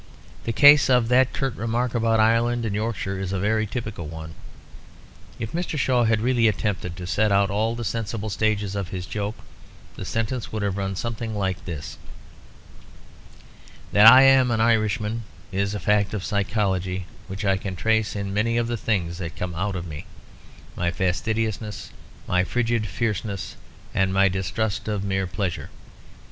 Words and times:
The 0.45 0.51
case 0.51 0.89
of 0.89 1.09
that 1.09 1.31
curt 1.31 1.55
remark 1.55 1.93
about 1.93 2.19
Ireland 2.19 2.65
and 2.65 2.73
Yorkshire 2.73 3.19
is 3.19 3.31
a 3.31 3.39
very 3.39 3.67
typical 3.67 4.07
one. 4.07 4.33
If 5.37 5.51
Mr. 5.51 5.77
Shaw 5.77 6.05
had 6.05 6.21
really 6.21 6.47
attempted 6.47 6.95
to 6.97 7.05
set 7.05 7.31
out 7.31 7.51
all 7.51 7.75
the 7.75 7.83
sensible 7.83 8.31
stages 8.31 8.73
of 8.75 8.87
his 8.87 9.05
joke, 9.05 9.35
the 9.95 10.03
sentence 10.03 10.51
would 10.51 10.63
have 10.63 10.75
run 10.75 10.95
something 10.95 11.35
like 11.37 11.63
this: 11.65 11.99
"That 13.91 14.07
I 14.07 14.23
am 14.23 14.49
an 14.49 14.59
Irishman 14.59 15.21
is 15.51 15.75
a 15.75 15.79
fact 15.79 16.15
of 16.15 16.25
psychology 16.25 17.05
which 17.27 17.45
I 17.45 17.55
can 17.55 17.75
trace 17.75 18.15
in 18.15 18.33
many 18.33 18.57
of 18.57 18.65
the 18.67 18.77
things 18.77 19.19
that 19.19 19.35
come 19.35 19.53
out 19.53 19.75
of 19.75 19.85
me, 19.85 20.07
my 20.75 20.89
fastidiousness, 20.89 21.91
my 22.27 22.43
frigid 22.43 22.87
fierceness 22.87 23.55
and 23.93 24.11
my 24.11 24.29
distrust 24.29 24.87
of 24.87 25.03
mere 25.03 25.27
pleasure. 25.27 25.69